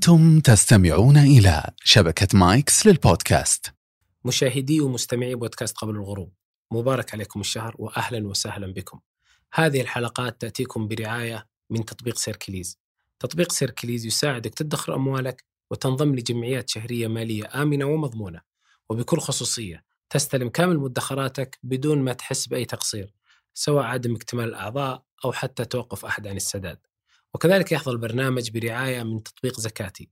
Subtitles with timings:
[0.00, 3.74] أنتم تستمعون إلى شبكة Mics للبودكاست.
[4.24, 6.32] مشاهدي ومستمعي بودكاست قبل الغروب
[6.70, 9.00] مبارك عليكم الشهر وأهلا وسهلا بكم.
[9.54, 12.78] هذه الحلقات تأتيكم برعاية من تطبيق Circlys.
[13.18, 18.40] تطبيق Circlys يساعدك تدخر أموالك وتنضم لجمعيات شهرية مالية آمنة ومضمونة.
[18.90, 23.14] وبكل خصوصية تستلم كامل مدخراتك بدون ما تحس بأي تقصير
[23.54, 26.78] سواء عدم اكتمال الأعضاء أو حتى توقف أحد عن السداد.
[27.34, 30.08] وكذلك يحظى البرنامج برعاية من تطبيق زكاتي.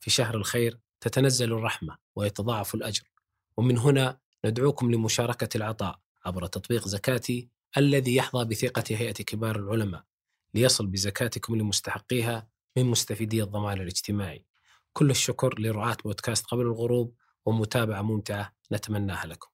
[0.00, 3.02] في شهر الخير تتنزل الرحمة ويتضاعف الأجر.
[3.56, 10.04] ومن هنا ندعوكم لمشاركة العطاء عبر تطبيق زكاتي الذي يحظى بثقة هيئة كبار العلماء
[10.54, 14.44] ليصل بزكاتكم لمستحقيها من مستفيدي الضمان الاجتماعي.
[14.92, 17.14] كل الشكر لرعاة بودكاست قبل الغروب
[17.46, 19.48] ومتابعة ممتعة نتمناها لكم.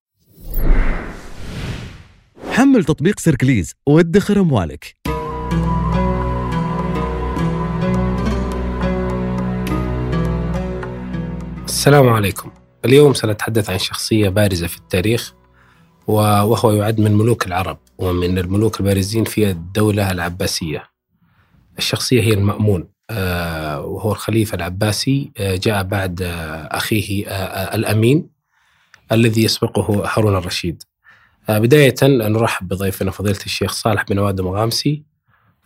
[2.50, 5.07] حمل تطبيق سيركليز وادخر أموالك
[11.78, 12.50] السلام عليكم.
[12.84, 15.34] اليوم سنتحدث عن شخصية بارزة في التاريخ
[16.06, 20.84] وهو يعد من ملوك العرب ومن الملوك البارزين في الدولة العباسية.
[21.78, 27.26] الشخصية هي المأمون آه، وهو الخليفة العباسي آه، جاء بعد آه، أخيه
[27.74, 28.28] الأمين
[29.12, 30.82] الذي يسبقه هارون الرشيد.
[31.48, 35.02] بداية نرحب بضيفنا فضيلة الشيخ صالح بن واد مغامسي.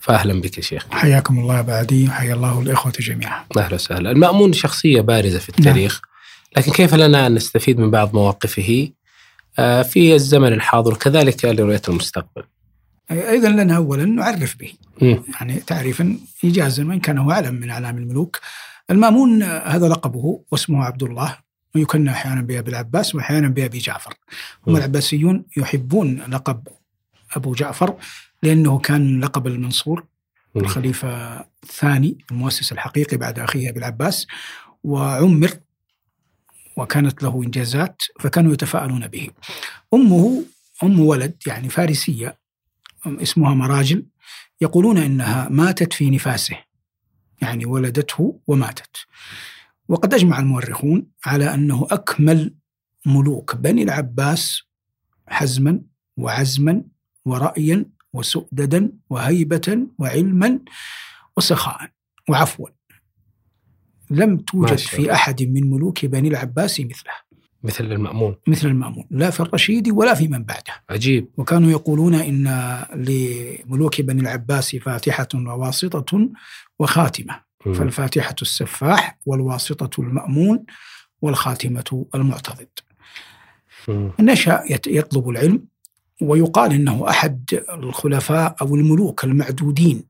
[0.03, 0.87] فأهلا بك يا شيخ.
[0.91, 3.45] حياكم الله بعدي وحيا الله الإخوة جميعا.
[3.57, 4.11] أهلا وسهلا.
[4.11, 6.13] المأمون شخصية بارزة في التاريخ نعم.
[6.57, 8.91] لكن كيف لنا أن نستفيد من بعض مواقفه؟
[9.85, 12.43] في الزمن الحاضر كذلك لرؤية المستقبل.
[13.11, 14.73] أيضا لنا اولا نعرف به.
[15.03, 15.17] م.
[15.41, 18.41] يعني تعريفا ايجازا وإن كان هو علم من أعلام الملوك.
[18.91, 21.37] المأمون هذا لقبه واسمه عبد الله
[21.75, 24.15] ويكنى أحيانا بأبي العباس واحيانا بأبي جعفر.
[24.67, 26.69] هم العباسيون يحبون لقب
[27.37, 27.95] أبو جعفر
[28.43, 30.05] لأنه كان لقب المنصور
[30.57, 34.27] الخليفة الثاني المؤسس الحقيقي بعد أخيه أبي العباس
[34.85, 35.51] وعمر
[36.77, 39.31] وكانت له إنجازات فكانوا يتفاءلون به.
[39.95, 40.45] أمه
[40.83, 42.39] أم ولد يعني فارسية
[43.07, 44.07] اسمها مراجل
[44.61, 46.57] يقولون إنها ماتت في نفاسه
[47.43, 48.97] يعني ولدته وماتت
[49.89, 52.55] وقد أجمع المؤرخون على أنه أكمل
[53.07, 54.63] ملوك بني العباس
[55.29, 55.81] حزما
[56.17, 56.83] وعزما
[57.25, 60.59] ورايا وسؤددا وهيبة وعلما
[61.37, 61.91] وسخاء
[62.29, 62.69] وعفوا.
[64.11, 67.13] لم توجد في أحد من ملوك بني العباس مثله.
[67.63, 68.37] مثل المأمون.
[68.47, 69.05] مثل المأمون.
[69.11, 70.73] لا في الرشيد ولا في من بعده.
[70.91, 71.29] عجيب.
[71.37, 72.47] وكانوا يقولون إن
[72.95, 76.31] لملوك بني العباس فاتحة وواسطة
[76.79, 77.41] وخاتمة.
[77.67, 77.73] م.
[77.73, 80.65] فالفاتحة السفاح والواسطة المأمون
[81.23, 82.69] والخاتمة المعتضد.
[83.89, 84.11] م.
[84.21, 85.65] نشأ يطلب العلم
[86.23, 90.05] ويقال إنه أحد الخلفاء أو الملوك المعدودين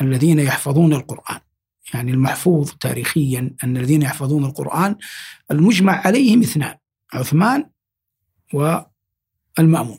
[0.00, 1.40] الذين يحفظون القرآن.
[1.94, 4.96] يعني المحفوظ تاريخيا أن الذين يحفظون القرآن
[5.50, 6.74] المجمع عليهم اثنان
[7.12, 7.70] عثمان
[8.52, 9.98] والمأمون.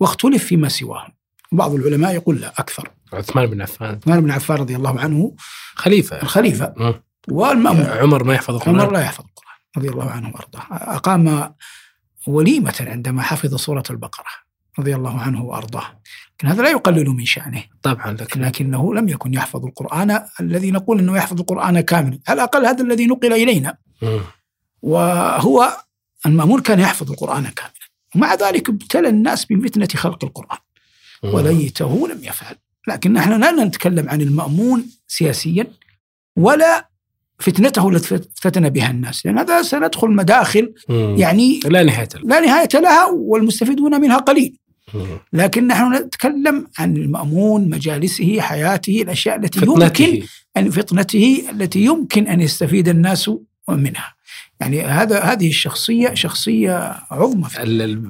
[0.00, 1.12] واختلف فيما سواهم.
[1.52, 2.90] بعض العلماء يقول لا أكثر.
[3.12, 3.94] عثمان بن عفان.
[3.94, 5.34] عثمان بن عفان رضي الله عنه
[5.74, 6.22] خليفة.
[6.22, 6.74] الخليفة.
[6.76, 6.92] م.
[7.28, 7.86] والمأمون.
[7.86, 8.80] عمر ما يحفظ القرآن.
[8.80, 10.66] عمر لا يحفظ القرآن رضي الله عنه وأرضاه.
[10.70, 11.54] أقام
[12.26, 14.41] وليمة عندما حفظ سورة البقرة.
[14.78, 16.02] رضي الله عنه وأرضاه.
[16.34, 17.64] لكن هذا لا يقلل من شأنه.
[17.82, 20.20] طبعا لكن لكنه لم يكن يحفظ القرآن.
[20.40, 22.18] الذي نقول أنه يحفظ القرآن كاملا.
[22.28, 23.76] على الأقل هذا الذي نقل إلينا.
[24.02, 24.18] م.
[24.82, 25.76] وهو
[26.26, 27.72] المأمون كان يحفظ القرآن كاملا.
[28.14, 30.58] ومع ذلك ابتلى الناس بفتنة خلق القرآن.
[31.22, 32.56] وليته لم يفعل.
[32.88, 35.66] لكن نحن لا نتكلم عن المأمون سياسيا.
[36.36, 36.88] ولا
[37.38, 39.26] فتنته التي فتن بها الناس.
[39.26, 40.74] لأن هذا سندخل مداخل.
[40.88, 42.22] يعني لا نهاية لها.
[42.24, 44.58] لا نهاية لها والمستفيدون منها قليل.
[45.32, 50.02] لكن نحن نتكلم عن المأمون مجالسه حياته الأشياء التي فطنته.
[50.04, 50.26] يمكن
[50.56, 53.30] أن فطنته التي يمكن أن يستفيد الناس
[53.68, 54.14] منها
[54.60, 57.48] يعني هذا هذه الشخصية شخصية عظمى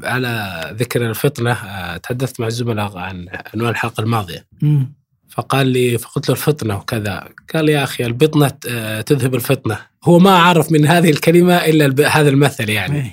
[0.04, 4.84] على ذكر الفطنة آه، تحدثت مع الزملاء عن عنوان الحلقة الماضية م.
[5.28, 10.38] فقال لي فقلت له الفطنة وكذا قال يا أخي البطنة آه، تذهب الفطنة هو ما
[10.38, 13.12] عرف من هذه الكلمة إلا هذا المثل يعني أي.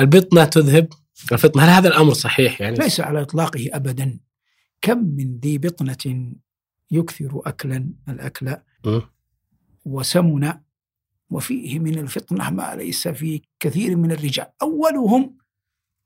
[0.00, 0.88] البطنة تذهب
[1.32, 4.18] الفطنة هل هذا الأمر صحيح يعني؟ ليس على إطلاقه أبدا.
[4.82, 6.32] كم من ذي بطنة
[6.90, 8.56] يكثر أكلا الأكل؟
[9.84, 10.52] وسمن
[11.30, 14.46] وفيه من الفطنة ما ليس في كثير من الرجال.
[14.62, 15.36] أولهم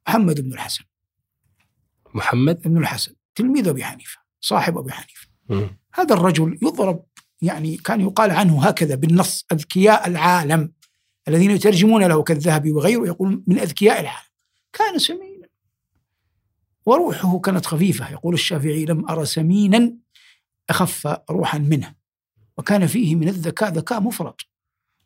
[0.08, 0.84] محمد بن الحسن.
[2.14, 3.14] محمد؟ بن الحسن.
[3.34, 4.19] تلميذ أبي حنيفة.
[4.40, 5.28] صاحب أبي حنيفة.
[5.94, 7.05] هذا الرجل يضرب
[7.43, 10.72] يعني كان يقال عنه هكذا بالنص أذكياء العالم
[11.28, 14.33] الذين يترجمون له كالذهبي وغيره يقول من أذكياء العالم.
[14.74, 15.48] كان سمينا.
[16.86, 18.12] وروحه كانت خفيفة.
[18.12, 19.92] يقول الشافعي لم أرى سمينا
[20.70, 21.94] أخف روحا منه.
[22.58, 24.40] وكان فيه من الذكاء ذكاء مفرط.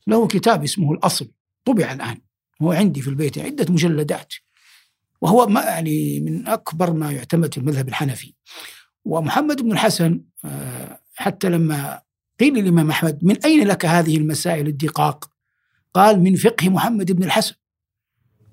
[0.07, 1.31] له كتاب اسمه الأصل.
[1.65, 2.21] طبع الآن.
[2.63, 4.35] هو عندي في البيت عدة مجلدات.
[5.21, 8.35] وهو ما يعني من أكبر ما يعتمد في المذهب الحنفي.
[9.05, 12.03] ومحمد بن الحسن آه، حتى لما
[12.41, 15.31] قيل للإمام أحمد من أين لك هذه المسائل الدقاق؟
[15.95, 17.55] قال من فقه محمد بن الحسن.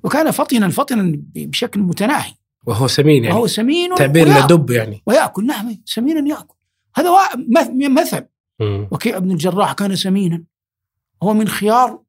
[0.05, 2.33] وكان فطنا فطنا بشكل متناهي.
[2.67, 3.35] وهو سمين يعني.
[3.35, 4.27] وهو سمين تعبير.
[4.27, 5.03] لدب يعني.
[5.05, 6.55] ويأكل نعم سمينا يأكل.
[6.95, 7.11] هذا
[7.89, 8.25] مثل.
[8.91, 10.43] وكيع بن الجراح كان سمينا.
[11.23, 11.99] هو من خيار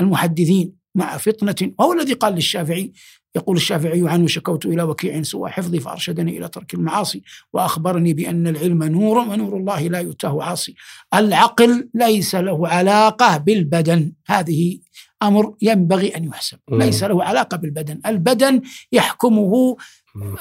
[0.00, 1.72] المحدثين مع فطنة.
[1.78, 2.92] وهو الذي قال للشافعي
[3.36, 7.22] يقول الشافعي عنه شكوت إلى وكيع سوى حفظي فأرشدني إلى ترك المعاصي
[7.52, 10.74] وأخبرني بأن العلم نور ونور الله لا يؤتاه عاصي.
[11.14, 14.12] العقل ليس له علاقة بالبدن.
[14.26, 14.78] هذه
[15.22, 16.58] أمر ينبغي أن يحسب.
[16.72, 19.76] ليس له علاقة بالبدن البدن يحكمه.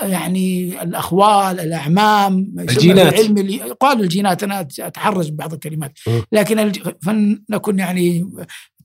[0.02, 3.14] يعني الأخوال الأعمام ما يسمى الجينات.
[3.14, 6.00] العلم اللي قال الجينات أنا أتحرج ببعض الكلمات.
[6.32, 6.90] لكن الج...
[7.02, 8.30] فلنكن يعني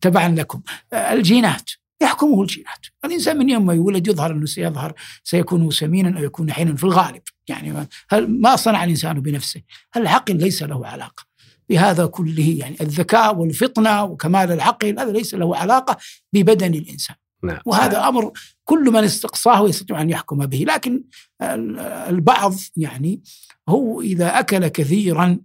[0.01, 0.61] تبعا لكم
[0.93, 1.71] الجينات
[2.03, 4.93] يحكمه الجينات الإنسان من يوم ما يولد يظهر أنه سيظهر
[5.25, 9.61] سيكون سمينا أو يكون حينا في الغالب يعني ما- هل ما صنع الإنسان بنفسه
[9.97, 11.30] العقل ليس له علاقة
[11.71, 15.97] بهذا كله يعني الذكاء والفطنة وكمال العقل هذا ليس له علاقة
[16.33, 18.33] ببدن الإنسان نعم وهذا أمر
[18.65, 21.03] كل من استقصاه يستطيع أن يحكم به، لكن
[21.43, 23.23] ال- البعض يعني
[23.69, 25.39] هو إذا أكل كثيرا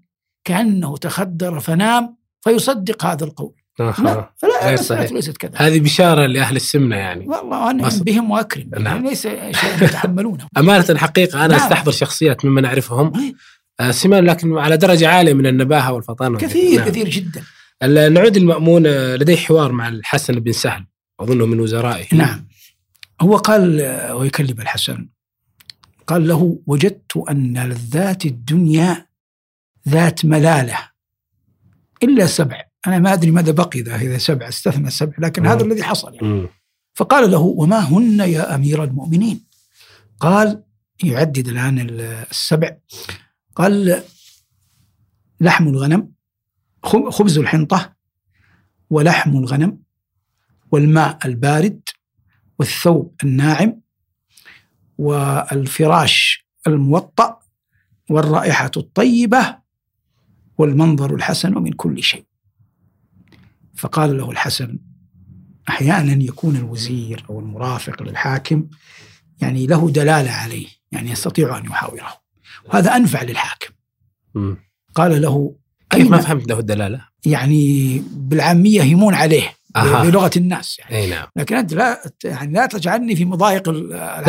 [0.43, 3.53] كأنه تخدر فنام فيصدق هذا القول.
[3.79, 3.89] لا
[4.69, 5.11] المسألة صحيح.
[5.11, 5.61] ليست كذلك.
[5.61, 8.85] هذه بشارة لأهل السمنة يعني والله أنا بس- بهم وأكرم نعم.
[8.85, 10.47] يعني ليس شيء يتحملونه.
[10.57, 11.61] أمانة حقيقة أنا نعم.
[11.65, 13.33] أستحضر شخصيات ممن أعرفهم إيه،
[13.91, 16.89] سمان لكن على درجة عالية من النباهة والفطانة كثير نعم.
[16.89, 17.43] كثير جدا.
[18.09, 20.85] نعود المأمون آه، لديه حوار مع الحسن بن سهل
[21.19, 22.47] أظنه من وزرائه نعم
[23.21, 25.09] هو قال آه، ويكلم الحسن
[26.07, 29.05] قال له وجدت أن لذات الدنيا
[29.89, 30.77] ذات ملالة
[32.03, 35.47] إلا سبع أنا ما أدري ماذا بقي إذا إذا سبع استثنى سبع لكن مم.
[35.47, 36.27] هذا الذي حصل يعني.
[36.27, 36.47] مم.
[36.93, 39.43] فقال له وما هن يا أمير المؤمنين
[40.19, 40.63] قال
[41.03, 42.01] يعدد الآن ال-
[42.31, 42.77] السبع
[43.55, 44.03] قال
[45.41, 46.11] لحم الغنم
[46.83, 47.95] خب- خبز الحنطة
[48.89, 49.79] ولحم الغنم
[50.71, 51.81] والماء البارد
[52.59, 53.81] والثوب الناعم
[54.97, 57.39] والفراش الموطأ
[58.09, 59.57] والرائحة الطيبة
[60.57, 62.25] والمنظر الحسن من كل شيء.
[63.75, 64.79] فقال له الحسن
[65.69, 68.67] أحيانا يكون الوزير أو المرافق للحاكم
[69.41, 72.24] يعني له دلالة عليه يعني يستطيع أن يحاوره.
[72.67, 73.73] وهذا أنفع للحاكم.
[74.35, 74.57] مم.
[74.95, 75.55] قال له
[75.89, 80.03] كيف ما فهمت له الدلالة؟ يعني بالعامية يهيمون عليه أها.
[80.03, 80.95] بلغة الناس يعني.
[80.95, 81.27] أي نعم.
[81.35, 83.69] لكن أنت لا يعني لا تجعلني في مضايق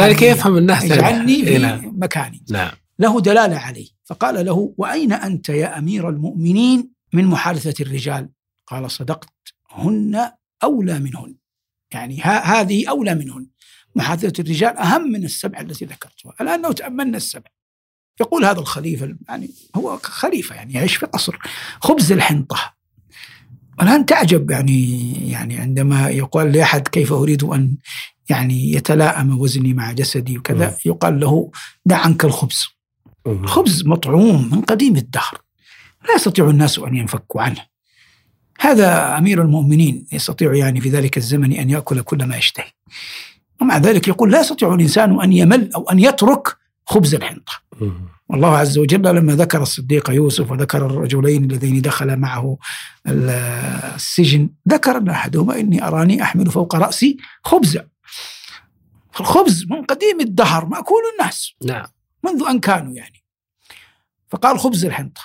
[0.01, 0.23] ذلك.
[0.23, 0.85] يفهم الناس.
[0.85, 1.93] اجعلني في نعم.
[1.99, 2.45] مكاني.
[2.51, 2.71] نعم.
[2.99, 3.89] له دلالة عليه.
[4.05, 8.29] فقال له وأين أنت يا أمير المؤمنين من محادثة الرجال؟
[8.67, 9.29] قال صدقت
[9.71, 10.31] هن
[10.65, 11.35] أولى منهن.
[11.93, 13.47] يعني ها هذه أولى منهن.
[13.95, 16.35] محادثة الرجال أهم من السبع التي ذكرتها.
[16.41, 17.51] الآن لو تأملنا السبع.
[18.21, 21.39] يقول هذا الخليفة يعني هو خليفة يعني يعيش في قصر.
[21.81, 22.77] خبز الحنطة.
[23.83, 27.77] الآن تعجب يعني يعني عندما يقال لأحد كيف أريد أن
[28.29, 31.51] يعني يتلائم وزني مع جسدي وكذا يقال له
[31.87, 32.67] دع عنك الخبز.
[33.45, 35.39] خبز مطعوم من قديم الدهر
[36.09, 37.67] لا يستطيع الناس أن ينفكوا عنه.
[38.61, 42.73] هذا أمير المؤمنين يستطيع يعني في ذلك الزمن أن يأكل كل ما يشتهي.
[43.61, 46.57] ومع ذلك يقول لا يستطيع الإنسان أن يمل أو أن يترك
[46.87, 47.53] خبز الحنطة.
[48.29, 52.59] والله عز وجل لما ذكر الصديق يوسف وذكر الرجلين اللذين دخل معه
[53.07, 53.31] ال-
[53.95, 57.89] السجن ذكر أحدهما إني أراني أحمل فوق رأسي خبزا
[59.21, 61.53] الخبز من قديم الدهر مأكول الناس.
[61.65, 61.87] نعم.
[62.25, 63.25] منذ أن كانوا يعني.
[64.29, 65.21] فقال خبز الحنطة.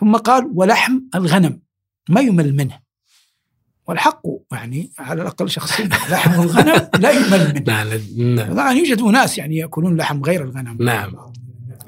[0.00, 1.60] ثم قال ولحم الغنم
[2.08, 2.78] ما يمل منه.
[3.86, 7.64] والحق يعني على الأقل شخصيا لحم الغنم لا يمل منه.
[7.66, 8.76] نعم نعم.
[8.76, 10.76] يوجد أناس يعني يأكلون لحم غير الغنم.
[10.80, 11.14] نعم.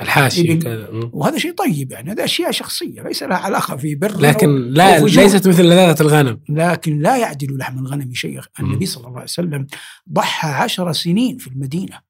[0.01, 0.57] الحاشي.
[0.57, 0.89] كذا.
[1.13, 4.99] وهذا شيء طيب يعني هذا أشياء شخصية ليس لها علاقة في بر لكن أو- لا
[5.01, 5.07] أو.
[5.07, 8.87] ليست مثل لذاذة الغنم لكن لا يعدل لحم الغنم شيء النبي.
[8.87, 9.67] صلى الله عليه وسلم
[10.13, 12.01] ضحى عشر سنين في المدينة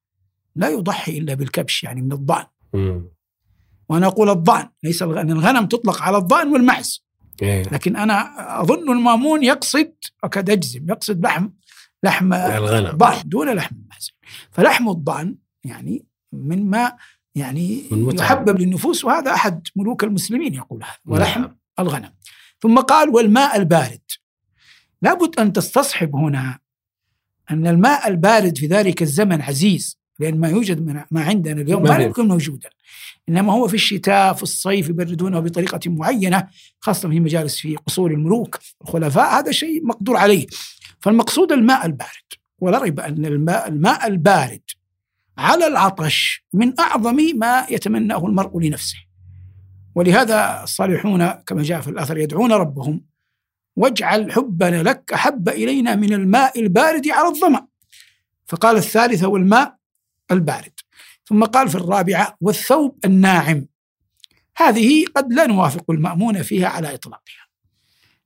[0.55, 2.45] لا يضحي إلا بالكبش يعني من الضأن.
[3.89, 7.05] وأنا أقول الضأن ليس الغنم الغنم تطلق على الضأن والمعز
[7.41, 7.63] إيه.
[7.71, 8.31] لكن أنا
[8.61, 9.91] أظن المامون يقصد
[10.23, 11.49] اكاد اجزم يقصد لحم
[12.03, 14.11] لحم الغنم ضأن دون لحم المعز
[14.51, 16.91] فلحم الضأن يعني مما
[17.35, 17.83] يعني.
[17.91, 21.57] يحبب للنفوس وهذا أحد ملوك المسلمين يقول هذا ولحم نعم.
[21.79, 22.11] الغنم
[22.61, 24.01] ثم قال والماء البارد
[25.01, 26.59] لابد أن تستصحب هنا
[27.51, 31.97] أن الماء البارد في ذلك الزمن عزيز لأن ما يوجد من ما عندنا اليوم ما.
[31.97, 32.69] يكون موجودا
[33.29, 36.47] إنما هو في الشتاء في الصيف يبردونه بطريقة معينة
[36.79, 40.47] خاصة في مجالس في قصور الملوك الخلفاء هذا شيء مقدور عليه
[40.99, 44.61] فالمقصود الماء البارد ولا ريب أن الماء, الماء البارد
[45.39, 48.97] على العطش من أعظم ما يتمناه المرء لنفسه.
[49.95, 53.05] ولهذا الصالحون كما جاء في الأثر يدعون ربهم
[53.75, 57.67] واجعل حبنا لك أحب إلينا من الماء البارد على الظمأ.
[58.47, 59.75] فقال الثالثة والماء
[60.31, 60.71] البارد.
[61.25, 63.65] ثم قال في الرابعة والثوب الناعم.
[64.57, 67.49] هذه قد لا نوافق المأمون فيها على إطلاقها.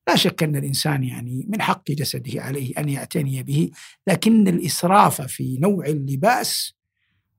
[0.08, 3.72] لا شك أن الإنسان يعني من حق جسده عليه أن يعتني به
[4.08, 6.74] لكن الإسراف في نوع اللباس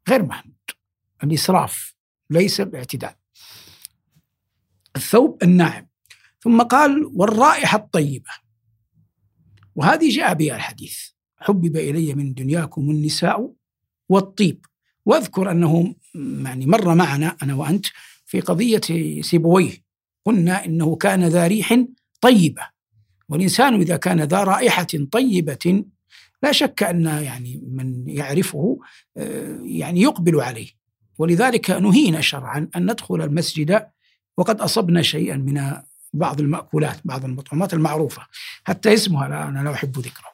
[0.09, 0.55] غير محمود
[1.25, 1.95] الإسراف
[2.31, 3.15] ليس الاعتدال
[4.97, 5.87] الثوب الناعم.
[6.41, 8.31] ثم قال والرائحة الطيبة.
[9.75, 10.99] وهذه جاء بها الحديث.
[11.37, 13.53] حبب إلي من دنياكم النساء
[14.09, 14.67] والطيب.
[15.07, 15.95] واذكر أنه
[16.45, 17.87] يعني مر معنا أنا وأنت
[18.27, 18.81] في قضية
[19.21, 19.85] سيبويه.
[20.25, 21.85] قلنا إنه كان ذا ريح
[22.21, 22.63] طيبة.
[23.29, 25.85] والإنسان إذا كان ذا رائحة طيبة
[26.45, 28.79] لا شك أن يعني من يعرفه
[29.17, 30.69] آه، يعني يقبل عليه.
[31.19, 33.87] ولذلك نهينا شرعا أن ندخل المسجد
[34.37, 35.73] وقد أصبنا شيئا من
[36.13, 38.23] بعض المأكولات بعض المطعومات المعروفة.
[38.65, 40.31] حتى اسمها لا أنا لا أحب ذكره.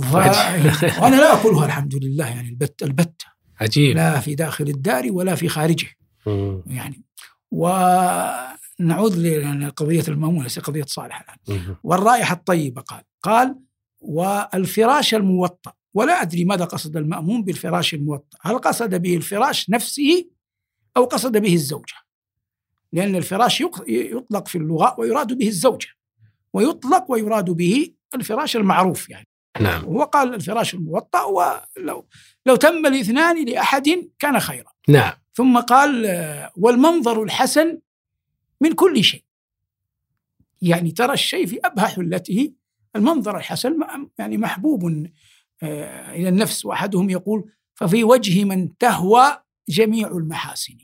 [0.00, 0.14] ف...
[1.02, 3.26] وأنا لا أكلها الحمد لله يعني البت البتة.
[3.60, 3.96] عجيب.
[3.96, 5.88] لا في داخل الدار ولا في خارجه.
[6.26, 6.62] مم.
[6.66, 7.02] يعني
[7.50, 11.76] ونعود لقضية المأمون ليس قضية صالح الآن.
[11.82, 13.56] والرائحة الطيبة قال قال
[14.00, 15.72] والفراش الموطأ.
[15.94, 18.38] ولا أدري ماذا قصد المأمون بالفراش الموطأ.
[18.40, 20.24] هل قصد به الفراش نفسه
[20.96, 21.94] أو قصد به الزوجة؟
[22.92, 25.88] لأن الفراش يطلق في اللغة ويراد به الزوجة.
[26.52, 29.26] ويطلق ويراد به الفراش المعروف يعني.
[29.60, 29.84] نعم.
[29.84, 32.08] هو قال الفراش الموطأ ولو
[32.46, 34.72] لو تم الاثنان لأحد كان خيرا.
[34.88, 35.12] نعم.
[35.34, 36.06] ثم قال
[36.56, 37.78] والمنظر الحسن
[38.60, 39.24] من كل شيء.
[40.62, 42.52] يعني ترى الشيء في أبهى حلته
[42.96, 43.78] المنظر الحسن
[44.18, 45.06] يعني محبوب
[45.62, 46.64] آه، إلى النفس.
[46.64, 49.38] وأحدهم يقول ففي وجه من تهوى
[49.68, 50.78] جميع المحاسن.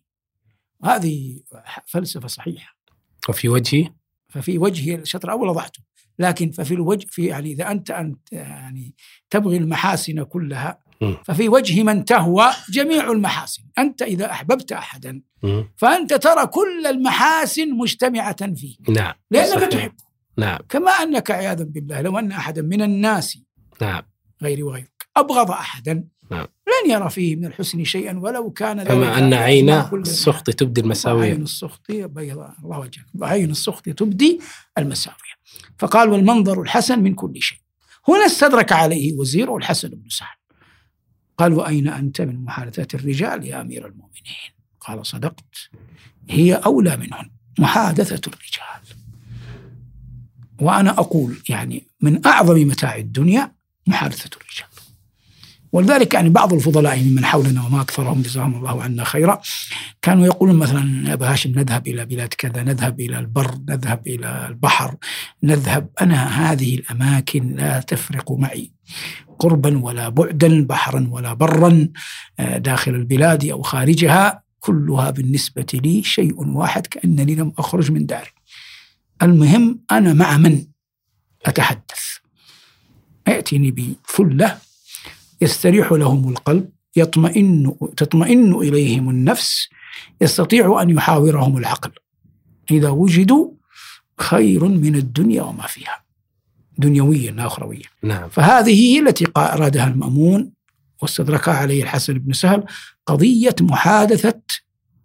[0.84, 1.40] هذه
[1.86, 2.76] فلسفة صحيحة.
[3.28, 3.90] وفي وجهي
[4.28, 5.82] ففي وجه الشطر الأول وضعته.
[6.18, 8.94] لكن ففي الوجه في يعني إذا أنت أنت يعني
[9.30, 10.82] تبغي المحاسن كلها.
[11.24, 13.62] ففي وجه من تهوى جميع المحاسن.
[13.78, 15.22] أنت إذا أحببت أحدا.
[15.76, 18.76] فأنت ترى كل المحاسن مجتمعة فيه.
[18.88, 19.14] نعم.
[19.30, 19.92] لأنك صحيح.
[20.36, 20.58] نعم.
[20.68, 23.38] كما أنك عياذا بالله لو أن أحدا من الناس
[23.82, 24.02] نعم.
[24.42, 26.46] غيري وغيرك أبغض أحدا نعم.
[26.66, 31.30] لن يرى فيه من الحسن شيئا ولو كان كما أن عين السخط تبدي المساوية.
[31.30, 33.06] عين السخط بيضاء الله وجهك.
[33.22, 34.40] عين السخط تبدي
[34.78, 35.32] المساوية.
[35.78, 37.58] فقال والمنظر الحسن من كل شيء.
[38.08, 40.36] هنا استدرك عليه وزيره الحسن بن سعد
[41.38, 45.70] قال وأين أنت من محادثة الرجال يا أمير المؤمنين؟ قال صدقت.
[46.30, 47.30] هي أولى منهن.
[47.58, 48.91] محادثة الرجال.
[50.62, 53.52] وأنا أقول يعني من أعظم متاع الدنيا
[53.86, 54.72] محادثة الرجال.
[55.72, 59.40] ولذلك يعني بعض الفضلاء ممن حولنا وما أكثرهم جزاهم الله عنا خيرا
[60.02, 64.46] كانوا يقولون مثلا يا أبا هاشم نذهب إلى بلاد كذا نذهب إلى البر نذهب إلى
[64.48, 64.96] البحر
[65.42, 65.88] نذهب.
[66.00, 68.72] أنا هذه الأماكن لا تفرق معي.
[69.38, 71.88] قربا ولا بعدا بحرا ولا برا
[72.40, 78.30] آه، داخل البلاد أو خارجها كلها بالنسبة لي شيء واحد كأنني لم أخرج من داري.
[79.22, 80.66] المهم أنا مع من
[81.46, 82.18] أتحدث؟
[83.28, 84.58] يأتيني بفلة
[85.40, 89.68] يستريح لهم القلب يطمئن تطمئن إليهم النفس
[90.20, 91.90] يستطيع أن يحاورهم العقل.
[92.70, 93.50] إذا وجدوا
[94.18, 96.02] خير من الدنيا وما فيها.
[96.78, 97.86] دنيويا لا أخرويا.
[98.02, 98.28] نعم.
[98.28, 100.52] فهذه هي التي أرادها المأمون
[101.02, 102.64] واستدركها عليه الحسن بن سهل
[103.06, 104.42] قضية محادثة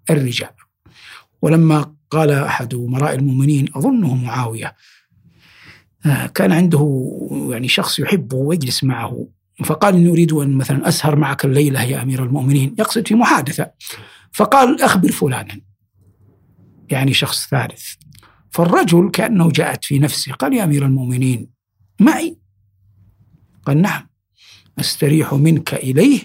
[0.10, 0.50] الرجال.
[1.42, 4.76] ولما قال أحد أمراء المؤمنين أظنه معاوية.
[6.06, 7.12] آه، كان عنده
[7.52, 9.28] يعني شخص يحبه ويجلس معه.
[9.66, 12.76] فقال إني أريد أن مثلا أسهر معك الليلة يا أمير المؤمنين.
[12.80, 13.72] يقصد في محادثة.
[14.32, 15.62] فقال أخبر فلانا.
[16.90, 17.94] يعني شخص ثالث.
[18.52, 21.50] فالرجل كأنه جاءت في نفسه قال يا أمير المؤمنين
[22.00, 22.38] معي.
[23.66, 24.10] قال نعم
[24.80, 26.20] أستريح منك إليه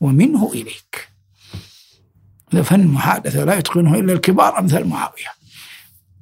[0.00, 1.15] ومنه إليك.
[2.56, 5.26] هذا فن المحادثة لا يتقنه إلا الكبار أمثال معاوية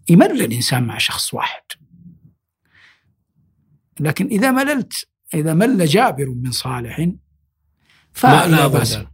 [0.08, 1.62] يمل الإنسان مع شخص واحد.
[4.00, 7.16] لكن إذا مللت إذا مل جابر من صالح لا
[8.12, 9.06] فإلى لا باسل.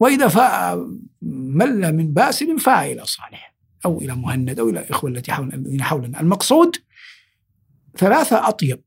[0.00, 0.74] وإذا فا
[1.22, 3.54] مل من باسل فا إلى صالح.
[3.84, 6.76] أو إلى مهند أو إلى الإخوة التي حولنا حولنا المقصود
[7.98, 8.82] ثلاثة أطيب.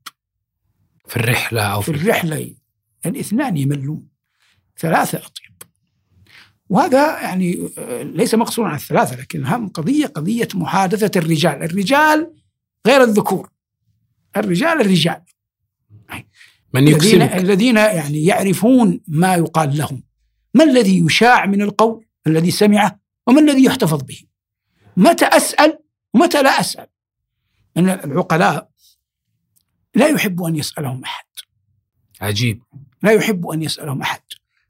[1.08, 2.54] في الرحلة أو في في الرحلة.
[3.06, 4.08] الاثنان يملون.
[4.78, 5.45] ثلاثة أطيب.
[6.68, 11.62] وهذا يعني آه، ليس مقصورا على الثلاثة لكن أهم قضية قضية محادثة الرجال.
[11.62, 12.32] الرجال
[12.86, 13.50] غير الذكور.
[14.36, 15.22] الرجال الرجال.
[16.74, 20.02] من الذين, الذين يعني يعرفون ما يقال لهم.
[20.54, 24.22] ما الذي يشاع من القول الذي سمعه؟ وما الذي يحتفظ به؟
[24.96, 25.78] متى أسأل
[26.14, 26.86] ومتى لا أسأل؟
[27.76, 28.68] أن العقلاء
[29.94, 31.24] لا يحب أن يسألهم أحد.
[32.20, 32.62] عجيب.
[33.02, 34.20] لا يحب أن يسألهم أحد.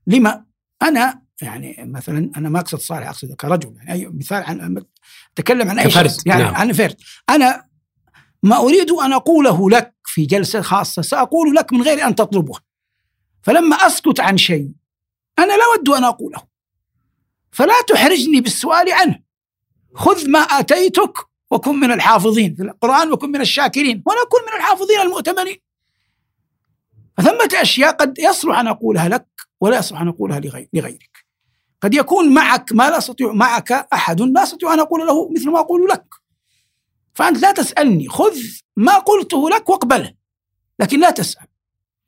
[0.07, 0.45] لما؟
[0.83, 4.85] أنا يعني مثلا أنا ما أقصد صالح أقصد كرجل يعني أي مثال عن
[5.33, 6.55] أتكلم عن أي كفرد، شخص يعني نعم.
[6.55, 6.97] عن فرد.
[7.31, 7.67] أنا
[8.43, 12.59] ما أريد أن أقوله لك في جلسة خاصة سأقول لك من غير أن تطلبه
[13.43, 14.71] فلما أسكت عن شيء
[15.39, 16.43] أنا لا أود أن أقوله.
[17.53, 19.19] فلا تحرجني بالسؤال عنه.
[19.95, 21.13] خذ ما آتيتك
[21.51, 25.57] وكن من الحافظين في القرآن وكن من الشاكرين ولا كن من الحافظين المؤتمنين
[27.19, 29.27] فثمة أشياء قد يصلح أن أقولها لك
[29.61, 31.26] ولا يصلح أن أقولها لغير لغيرك.
[31.81, 35.61] قد يكون معك ما لا أستطيع معك أحد لا أستطيع أن أقول له مثل ما
[35.61, 36.05] أقول لك.
[37.15, 38.37] فأنت لا تسألني خذ
[38.77, 40.15] ما قلته لك واقبله.
[40.81, 41.47] لكن لا تسأل.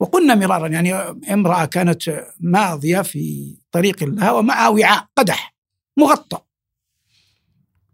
[0.01, 0.95] وقلنا مرارا يعني
[1.33, 5.55] امرأة كانت ماضية في طريق لها ومعها وعاء قدح
[5.97, 6.39] مغطى.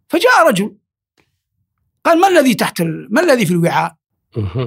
[0.09, 0.77] فجاء رجل
[2.05, 3.09] قال ما الذي تحت ال...
[3.11, 3.97] ما الذي في الوعاء؟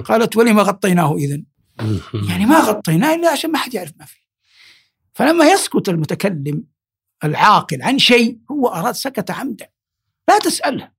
[0.04, 1.16] قالت ولما غطيناه
[1.80, 2.28] مهم.
[2.28, 4.20] يعني ما غطيناه إلا عشان ما حد يعرف ما فيه.
[5.14, 6.64] فلما يسكت المتكلم
[7.24, 9.68] العاقل عن شيء هو أراد سكت عمدا.
[10.28, 10.90] لا تسأله.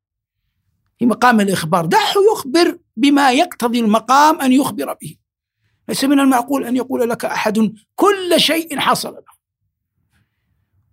[1.00, 5.18] في مقام الإخبار دعه يخبر بما يقتضي المقام أن يخبر به.
[5.90, 9.40] ليس من المعقول أن يقول لك أحد كل شيء حصل له.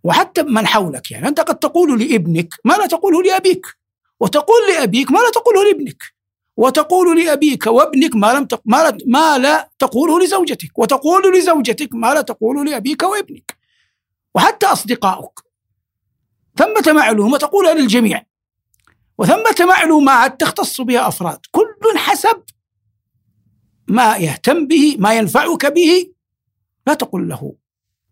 [0.04, 3.66] وحتى من حولك يعني أنت قد تقول لابنك ما لا تقوله لأبيك
[4.20, 6.02] وتقول لأبيك ما لا تقوله لابنك
[6.56, 8.62] وتقول لأبيك وابنك ما لم تق...
[8.64, 8.98] ما, لا...
[9.06, 13.55] ما لا تقوله لزوجتك وتقول لزوجتك ما لا تقوله لأبيك وابنك.
[14.36, 15.40] وحتى أصدقائك
[16.56, 18.26] ثمة معلومة تقولها للجميع
[19.18, 21.38] وثمة معلومات تختص بها أفراد.
[21.50, 22.42] كل حسب
[23.88, 26.12] ما يهتم به ما ينفعك به
[26.86, 27.54] لا تقل له.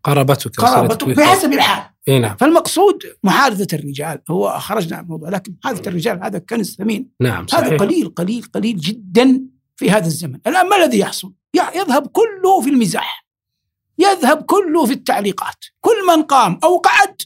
[0.03, 1.89] قرابتك قرابتك بحسب الحال.
[2.07, 2.37] إي نعم.
[2.37, 4.21] فالمقصود محادثة الرجال.
[4.29, 7.09] هو خرجنا عن الموضوع لكن محادثة الرجال هذا كنز ثمين.
[7.21, 7.79] نعم هذا صحيح.
[7.79, 9.41] قليل قليل قليل جدا
[9.75, 10.39] في هذا الزمن.
[10.47, 13.24] الآن ما الذي يحصل؟ يذهب كله في المزاح.
[13.99, 15.65] يذهب كله في التعليقات.
[15.81, 17.21] كل من قام أو قعد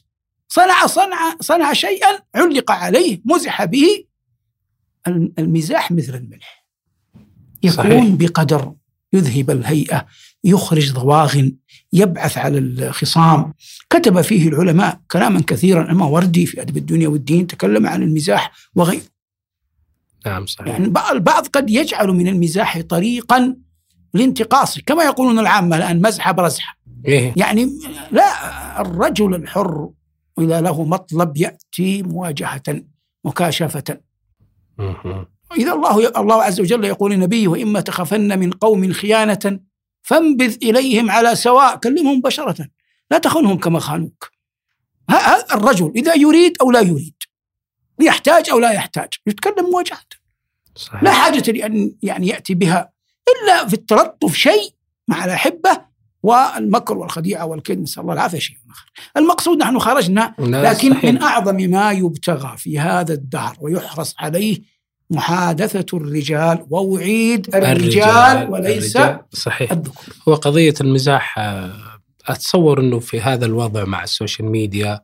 [0.47, 4.05] صنع صنع صنع شيئا علق عليه مزح به
[5.08, 6.65] الم- المزاح مثل الملح.
[7.63, 8.05] يكون صحيح.
[8.05, 8.73] بقدر
[9.13, 10.05] يذهب الهيئة
[10.43, 11.55] يخرج ضواغن
[11.93, 13.53] يبعث على الخصام.
[13.89, 15.91] كتب فيه العلماء كلاما كثيرا.
[15.91, 19.01] أما وردي في أدب الدنيا والدين تكلم عن المزاح وغيره.
[20.25, 20.67] نعم صحيح.
[20.67, 23.55] يعني البع- البعض قد يجعل من المزاح طريقا
[24.13, 26.78] لانتقاصه كما يقولون العامة الآن مزحة برزحة.
[27.06, 27.34] إيه.
[27.38, 27.69] يعني
[28.12, 29.89] لا الرجل الحر
[30.39, 32.82] إذا له مطلب يأتي مواجهة
[33.24, 34.00] مكاشفة.
[35.58, 39.60] إذا الله الله عز وجل يقول لنبيه وإما تخافن من قوم خيانة
[40.02, 42.67] فانبذ إليهم على سواء كلمهم مباشرة
[43.12, 44.32] لا تخونهم كما خانوك.
[45.10, 47.13] ه- ه- الرجل إذا يريد أو لا يريد
[48.00, 50.00] يحتاج أو لا يحتاج يتكلم مواجهة.
[50.76, 51.04] صحيح.
[51.04, 52.91] لا حاجة لأن يعني يأتي بها
[53.30, 54.74] إلا في التلطف شيء
[55.08, 55.89] مع الأحبة
[56.24, 58.86] والمكر والخديعة والكيد نسأل الله العافية شيء آخر
[59.18, 61.06] المقصود نحن خرجنا لكن صحيح.
[61.06, 64.60] من أعظم ما يبتغى في هذا الدهر ويحرص عليه
[65.12, 69.20] محادثة الرجال وأعيد الرجال, وليس الرجال.
[69.34, 71.74] صحيح الذكور هو قضية المزاح آه،
[72.28, 75.02] أتصور أنه في هذا الوضع مع ال social media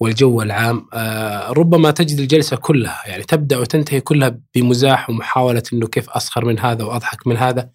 [0.00, 6.10] والجو العام آه، ربما تجد الجلسة كلها يعني تبدأ وتنتهي كلها بمزاح ومحاولة أنه كيف
[6.10, 7.70] أسخر من هذا وأضحك من هذا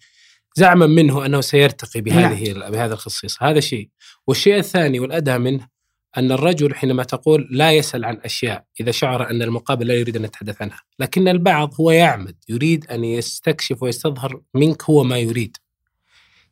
[0.56, 3.88] زعما منه أنه سيرتقي بهذه بهذا الخصيصة هذا شيء.
[4.26, 5.68] والشيء الثاني والأدهى منه
[6.16, 10.24] أن الرجل حينما تقول لا يسأل عن أشياء إذا شعر أن المقابل لا يريد أن
[10.24, 10.82] يتحدث عنها.
[10.98, 15.56] لكن البعض هو يعمد يريد أن يستكشف ويستظهر منك هو ما يريد.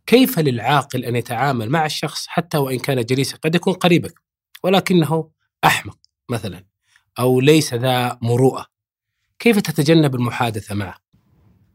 [0.07, 4.15] كيف للعاقل أن يتعامل مع الشخص حتى وإن كان جليسا؟ قد يكون قريبك
[4.63, 5.34] ولكنه
[5.65, 5.99] أحمق
[6.29, 6.65] مثلا
[7.19, 8.67] أو ليس ذا مروءة.
[9.39, 10.95] كيف تتجنب المحادثة معه؟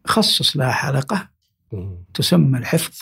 [0.06, 1.30] خصص لها حلقة
[2.14, 3.00] تسمى الحفظ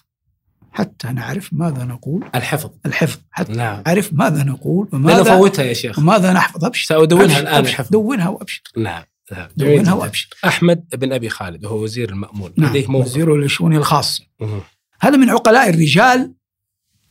[0.72, 2.30] حتى نعرف ماذا نقول.
[2.36, 2.70] الحفظ.
[2.86, 3.84] الحفظ حتى نعم.
[3.88, 6.00] نعرف ماذا نقول وماذا نفوتها يا شيخ.
[6.00, 6.66] وماذا نحفظ.
[6.66, 6.86] أبشر.
[6.86, 7.56] سأدونها أبشر، الآن.
[7.56, 7.86] أبشر.
[7.92, 8.62] دونها وأبشر.
[8.78, 9.50] نعم نعم.
[9.58, 9.94] دونها جداً.
[9.94, 10.30] وأبشر.
[10.46, 12.54] أحمد بن أبي خالد وهو وزير المأمون.
[12.58, 13.06] نعم لديه موقف.
[13.06, 14.62] وزير للشؤون الخاصة مهم.
[15.02, 16.34] هذا من عقلاء الرجال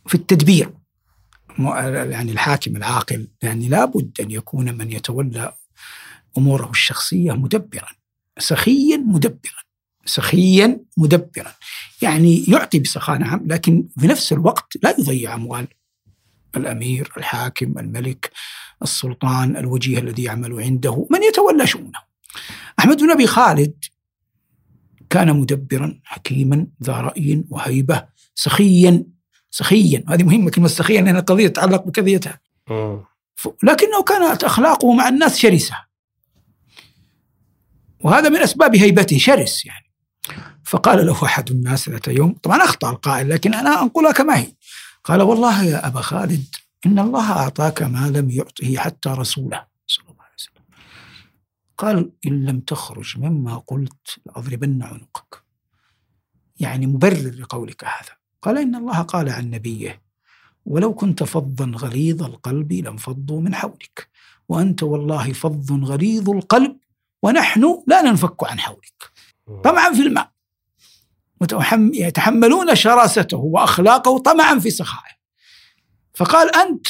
[0.07, 0.71] في التدبير.
[1.59, 5.53] يعني الحاكم العاقل يعني لابد أن يكون من يتولى
[6.39, 7.89] أموره الشخصية مدبرا
[8.39, 9.63] سخيا مدبرا
[10.05, 11.53] سخيا مدبرا.
[12.03, 15.67] يعني يعطي بسخاء نعم لكن في نفس الوقت لا يضيع أموال
[16.57, 18.31] الأمير الحاكم الملك
[18.83, 21.99] السلطان الوجيه الذي يعمل عنده من يتولى شؤونه.
[22.79, 23.75] أحمد بن أبي خالد
[25.11, 29.05] كان مدبرا حكيما ذا رأي وهيبة سخيا
[29.57, 30.05] سخيا.
[30.09, 32.41] هذه مهمة كلمة سخيا لأن القضية تتعلق بكذيتها.
[33.63, 35.75] لكنه كانت أخلاقه مع الناس شرسة.
[38.01, 39.93] وهذا من أسباب هيبته شرس يعني.
[40.65, 44.53] فقال له أحد الناس ذات يوم طبعا أخطأ القائل لكن أنا أنقلها كما هي.
[45.05, 46.45] قال والله يا أبا خالد
[46.87, 49.67] إن الله أعطاك ما لم يعطه حتى رسوله.
[49.87, 50.63] صلى الله عليه وسلم.
[51.79, 55.43] قال إن لم تخرج مما قلت لأضربن عنقك.
[56.61, 58.26] يعني مبرر لقولك هذا.
[58.47, 60.03] قال إن الله قال عن نبيه
[60.67, 64.09] ولو كنت فظا غليظ القلب لانفضوا من حولك
[64.49, 66.77] وأنت والله فظ غليظ القلب
[67.23, 69.13] ونحن لا ننفك عن حولك.
[69.65, 70.31] طمعا في الماء.
[71.95, 75.17] يتحملون شراسته وأخلاقه طمعا في سخائه.
[76.15, 76.87] فقال أنت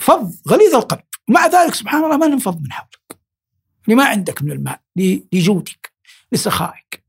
[0.00, 3.18] فظ غليظ القلب مع ذلك سبحان الله ما ننفض من حولك.
[3.88, 4.80] لما عندك من الماء؟
[5.32, 5.92] لجودك
[6.32, 6.99] لسخائك.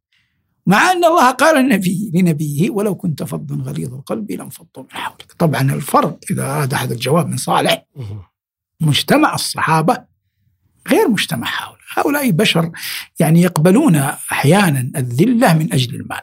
[0.71, 5.31] مع أن الله قال النبي لنبيه ولو كنت فظا غليظ القلب لانفضوا من حولك.
[5.38, 7.86] طبعا الفرق إذا أراد أحد الجواب من صالح
[8.79, 9.97] مجتمع الصحابة
[10.88, 11.81] غير مجتمع هؤلاء.
[11.93, 12.71] هؤلاء بشر
[13.19, 16.21] يعني يقبلون أحيانا الذلة من أجل المال.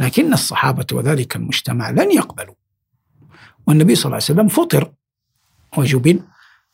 [0.00, 2.54] لكن الصحابة وذلك المجتمع لن يقبلوا.
[3.66, 4.92] والنبي صلى الله عليه وسلم فطر
[5.76, 6.20] وجبل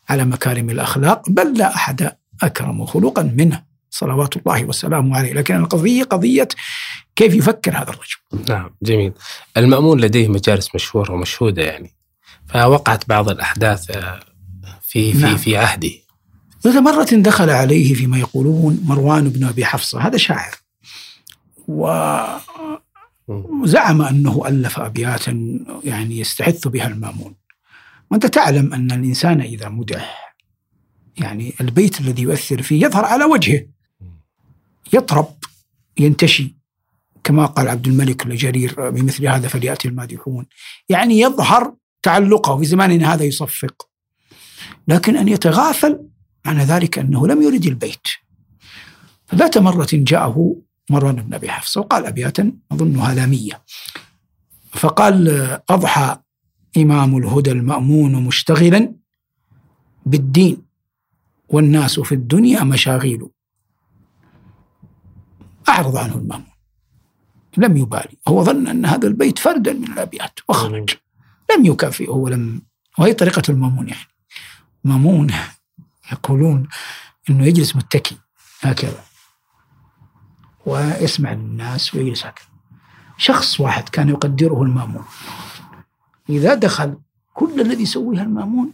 [0.08, 3.71] على مكارم الأخلاق بل لا أحد أكرم خلقا منه.
[3.92, 5.32] صلوات الله وسلامه عليه.
[5.32, 6.48] لكن القضية قضية
[7.16, 8.48] كيف يفكر هذا الرجل.
[8.48, 9.12] نعم جميل.
[9.56, 11.94] المأمون لديه مجالس مشهورة ومشهودة يعني
[12.48, 14.20] فوقعت بعض الأحداث آه،
[14.82, 15.36] في في نعم.
[15.36, 15.90] في عهده.
[16.64, 20.54] ذات مرة دخل عليه فيما يقولون مروان بن أبي حفصة؟ هذا شاعر.
[23.28, 27.34] وزعم أنه ألف أبياتا يعني يستحث بها المأمون.
[28.10, 30.36] وأنت تعلم أن الإنسان إذا مدح
[31.16, 33.66] يعني البيت الذي يؤثر فيه يظهر على وجهه؟
[34.92, 35.34] يطرب
[35.98, 36.54] ينتشي
[37.24, 40.46] كما قال عبد الملك الجرير بمثل هذا فليأتي المادحون
[40.88, 43.88] يعني يظهر تعلقه في زماننا هذا يصفق.
[44.88, 46.08] لكن أن يتغافل
[46.46, 48.06] معنى ذلك أنه لم يرد البيت.
[49.26, 50.56] فذات مرة جاءه
[50.90, 53.62] مروان بن أبي حفصة وقال أبياتا أظنها لامية.
[54.72, 55.28] فقال
[55.70, 56.18] أضحى
[56.76, 58.94] إمام الهدى المأمون مشتغلا
[60.06, 60.62] بالدين
[61.48, 63.28] والناس في الدنيا مشاغيل.
[65.72, 66.52] أعرض عنه المأمون.
[67.56, 68.18] لم يبالي.
[68.28, 70.40] هو ظن أن هذا البيت فردا من الأبيات.
[70.48, 70.90] وخرج.
[71.56, 72.62] لم يكافئه ولم
[72.98, 74.08] وهي طريقة المأمون يعني.
[74.84, 75.30] مأمون
[76.12, 76.68] يقولون
[77.30, 78.16] أنه يجلس متكي
[78.60, 79.04] هكذا.
[80.66, 82.46] ويسمع الناس ويجلس هكذا.
[83.18, 85.04] شخص واحد كان يقدره المأمون.
[86.28, 86.98] إذا دخل
[87.34, 88.72] كل الذي يسويه المأمون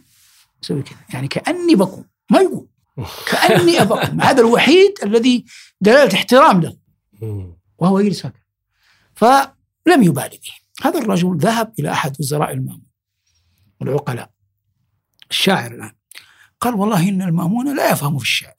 [0.63, 0.99] يسوي كذا.
[1.15, 2.67] يعني كأني بكم ما يقول
[3.27, 5.45] كأني أبكم هذا الوحيد الذي
[5.81, 6.77] دلالة احترام له.
[7.79, 8.43] وهو يجلس هكذا
[9.15, 10.53] فلم يبالي به
[10.83, 12.87] هذا الرجل ذهب إلى أحد وزراء المأمون
[13.81, 14.31] والعقلاء
[15.31, 15.93] الشاعر الآن.
[16.61, 18.55] قال والله إن المأمون لا يفهم في الشعر.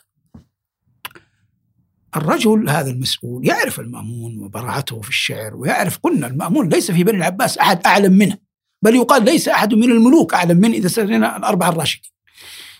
[2.15, 7.57] الرجل هذا المسؤول يعرف المأمون وبراعته في الشعر ويعرف قلنا المأمون ليس في بني العباس
[7.57, 8.37] أحد أعلم منه
[8.81, 12.11] بل يقال ليس أحد من الملوك أعلم منه إذا سرنا الأربعة الراشدين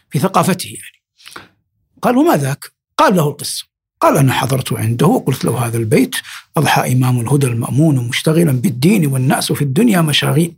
[0.10, 1.04] في ثقافته يعني.
[2.02, 3.69] قال وما ذاك؟ قال له القصة.
[4.00, 6.16] قال أنا حضرت عنده وقلت له هذا البيت
[6.58, 10.58] أضحى إمام الهدى المأمون مشتغلا بالدين والناس في الدنيا مشاغيل.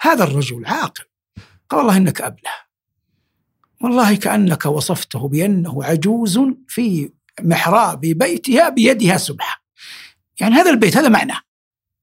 [0.00, 1.04] هذا الرجل عاقل.
[1.68, 2.66] قال والله إنك أبله
[3.80, 7.10] والله كأنك وصفته بأنه عجوز في
[7.40, 9.62] محراب بيتها بيدها سبحة
[10.40, 11.40] يعني هذا البيت هذا معناه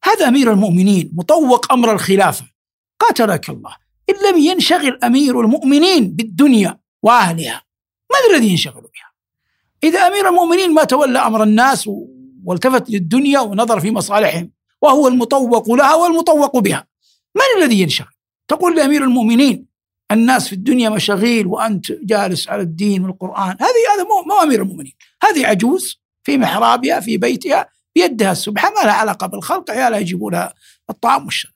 [0.04, 2.46] هذا أمير المؤمنين مطوق أمر الخلافة.
[3.00, 3.76] قاتلك الله.
[4.10, 7.64] إن لم ينشغل أمير المؤمنين بالدنيا وأهلها
[8.12, 9.13] من الذي ينشغل بها؟
[9.84, 11.90] إذا أمير المؤمنين ما تولى أمر الناس
[12.44, 16.88] والتفت للدنيا ونظر في مصالحهم وهو المطوق لها والمطوق بها
[17.36, 18.14] من الذي ينشغل؟
[18.48, 19.66] تقول لأمير المؤمنين
[20.12, 24.94] الناس في الدنيا مشاغيل وأنت جالس على الدين والقرآن هذه هذا مو أمير المؤمنين
[25.24, 30.54] هذه عجوز في محرابها في بيتها بيدها السبحة ما لها علاقة بالخلق عيالها يجيبوا لها
[30.90, 31.54] الطعام والشرب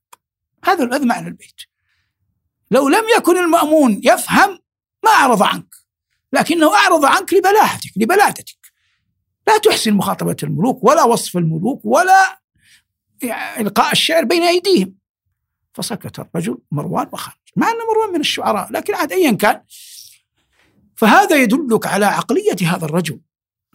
[0.63, 1.61] هذا هذا معنى البيت.
[2.71, 4.59] لو لم يكن المأمون يفهم
[5.03, 5.76] ما أعرض عنك.
[6.33, 8.73] لكنه أعرض عنك لبلاهتك لبلادتك.
[9.47, 12.41] لا تحسن مخاطبة الملوك ولا وصف الملوك ولا
[13.59, 14.95] إلقاء الشعر بين أيديهم.
[15.73, 19.61] فسكت الرجل مروان وخرج مع أن مروان من الشعراء لكن عاد أيا كان.
[20.95, 23.19] فهذا يدلك على عقلية هذا الرجل.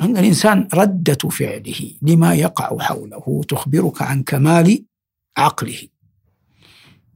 [0.01, 4.85] أن الإنسان ردة فعله لما يقع حوله تخبرك عن كمال
[5.37, 5.89] عقله.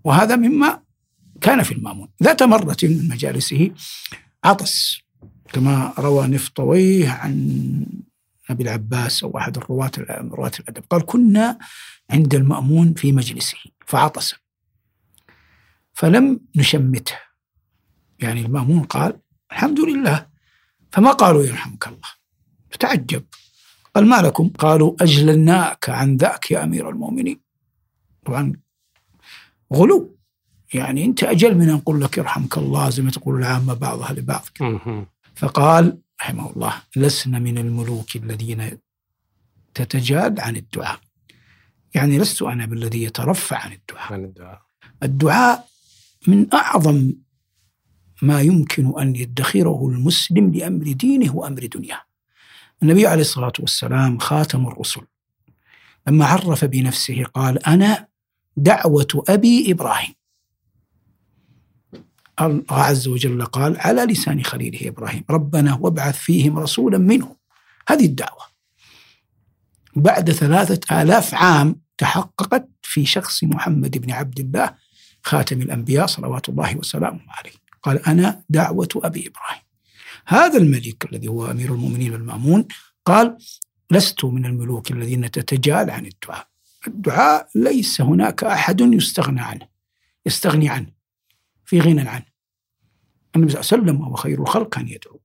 [0.05, 0.83] وهذا مما
[1.41, 2.09] كان في المأمون.
[2.23, 3.71] ذات مرة من مجالسه
[4.45, 5.06] عطس
[5.53, 7.87] كما روى نفطويه عن
[8.51, 10.85] أبي العباس أو أحد الرواة رواة الأدب.
[10.91, 11.59] قال كنا
[12.11, 14.35] عند المأمون في مجلسه فعطس.
[15.93, 17.15] فلم نشمته.
[18.19, 19.21] يعني المأمون قال
[19.53, 20.27] الحمد لله.
[20.93, 22.09] فما قالوا يرحمك الله؟
[22.71, 23.25] فتعجب
[23.95, 27.41] قال ما لكم؟ قالوا أجلناك عن ذاك يا أمير المؤمنين.
[28.27, 28.53] طبعا
[29.73, 30.19] غلو.
[30.75, 32.91] يعني أنت أجل من أن نقول لك يرحمك الله.
[32.91, 34.47] زي ما تقول العامة بعضها لبعض.
[35.37, 38.79] فقال رحمه الله لسنا من الملوك الذين
[39.75, 41.01] تتجاد عن الدعاء.
[41.95, 44.13] يعني لست أنا بالذي يترفع عن الدعاء.
[44.13, 44.63] عن الدعاء.
[45.03, 45.69] الدعاء
[46.27, 47.13] من أعظم
[48.23, 52.01] ما يمكن أن يدخره المسلم لأمر دينه وأمر دنياه.
[52.83, 55.03] النبي عليه الصلاة والسلام خاتم الرسل.
[56.07, 58.09] لما عرف بنفسه قال أنا
[58.57, 60.15] دعوة أبي إبراهيم.
[62.41, 67.37] الله عز وجل قال على لسان خليله إبراهيم ربنا وابعث فيهم رسولا منهم.
[67.89, 68.43] هذه الدعوة.
[69.97, 74.75] بعد ثلاثة آلاف عام تحققت في شخص محمد بن عبد الله
[75.23, 77.57] خاتم الأنبياء صلوات الله وسلامه عليه.
[77.83, 79.63] قال أنا دعوة أبي إبراهيم.
[80.27, 82.69] هذا الملك الذي هو أمير المؤمنين المأمون
[83.05, 83.37] قال
[83.91, 86.49] لست من الملوك الذين تتجال عن الدعاء.
[86.87, 89.69] الدعاء ليس هناك أحد يستغنى عنه
[90.27, 90.96] يستغني عنه.
[91.67, 92.27] في غنى عنه.
[93.37, 95.21] النبي صلى الله عليه وسلم وهو خير الخلق كان يدعو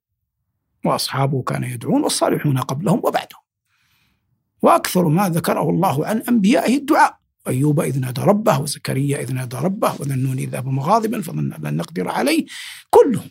[0.86, 3.42] وأصحابه كانوا يدعون والصالحون قبلهم وبعدهم.
[4.62, 7.18] وأكثر ما ذكره الله عن أنبيائه الدعاء.
[7.48, 11.76] أيوب إذ نادى ربه وزكريا إذ نادى ربه وذنون إذ ذهب مغاضبا فظن أن لن
[11.76, 12.46] نقدر عليه.
[12.90, 13.30] كلهم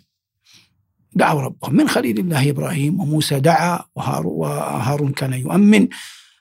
[1.12, 1.77] دعوا ربهم.
[1.77, 5.88] من خليل الله إبراهيم وموسى دعا وهارون كان يؤمن.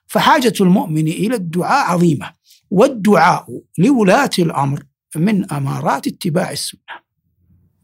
[0.08, 2.34] فحاجة المؤمن إلى الدعاء عظيمة.
[2.72, 4.84] والدعاء لولاة الأمر
[5.16, 7.10] من أمارات اتباع السنة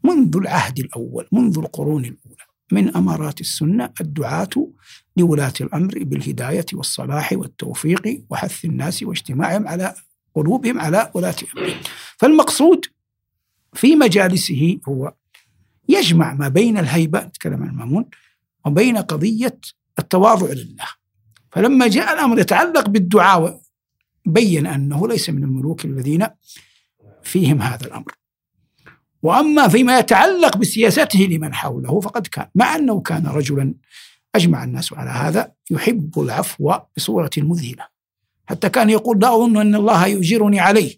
[0.04, 2.46] منذ العهد الأول منذ القرون الأولى.
[2.72, 4.48] من أمارات السنة الدعاة
[5.16, 9.94] لولاة الأمر بالهداية والصلاح والتوفيق وحث الناس واجتماعهم على
[10.34, 11.80] قلوبهم على ولاة أمرهم
[12.16, 12.86] فالمقصود
[13.74, 15.14] في مجالسه هو
[15.88, 18.04] يجمع ما بين الهيبة نتكلم عن المأمون
[18.64, 19.58] وبين قضية
[19.98, 20.86] التواضع لله.
[21.50, 23.60] فلما جاء الأمر يتعلق بالدعاء
[24.26, 26.26] بين أنه ليس من الملوك الذين
[27.26, 28.12] فيهم هذا الأمر.
[29.22, 33.74] وأما فيما يتعلق بسياسته لمن حوله فقد كان مع أنه كان رجلا
[34.34, 37.86] أجمع الناس على هذا يحب العفو بصورة مذهلة.
[38.46, 40.96] حتى كان يقول لا أظن أن الله يؤجرني عليه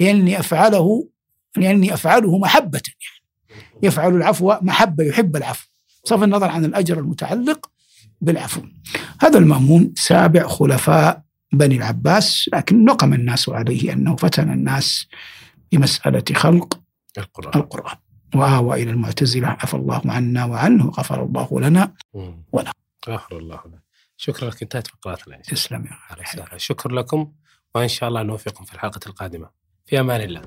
[0.00, 1.08] لأني أفعله
[1.56, 3.22] لأني أفعله محبة يعني.
[3.82, 5.66] يفعل العفو محبة يحب العفو.
[6.04, 7.70] بصرف النظر عن الأجر المتعلق
[8.20, 8.60] بالعفو.
[9.20, 15.06] هذا المأمون سابع خلفاء بني العباس لكن نقم الناس عليه أنه فتن الناس
[15.72, 16.80] بمسألة خلق
[17.18, 17.60] القرآن.
[17.60, 17.96] القرآن.
[18.34, 21.94] وآوى إلى المعتزلة عفى الله عنا وعنه وغفر الله لنا
[22.52, 22.72] وله
[23.08, 23.80] غفر الله لنا.
[24.16, 24.62] شكرا لك.
[24.62, 25.36] انتهت فقراتنا.
[25.36, 26.58] تسلم يا.
[26.58, 27.32] شكرا لكم
[27.74, 29.50] وإن شاء الله نوفقكم في الحلقة القادمة.
[29.86, 30.42] في أمان الله.